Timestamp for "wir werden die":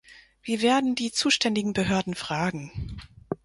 0.41-1.11